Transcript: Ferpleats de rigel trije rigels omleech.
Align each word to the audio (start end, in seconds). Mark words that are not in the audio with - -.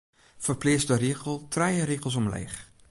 Ferpleats 0.45 0.85
de 0.91 0.95
rigel 1.03 1.37
trije 1.55 1.85
rigels 1.93 2.19
omleech. 2.23 2.57